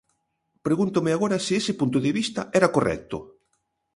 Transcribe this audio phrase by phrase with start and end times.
[0.65, 3.17] Pregúntome agora se ese punto de vista era correcto.